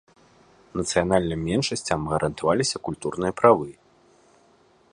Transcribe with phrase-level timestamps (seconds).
[0.79, 3.69] Нацыянальным меншасцям гарантаваліся культурныя правы.